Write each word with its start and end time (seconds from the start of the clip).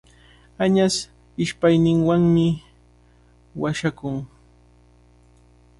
Añas 0.63 0.95
ishpayninwanmi 1.43 2.47
washakun. 3.61 4.15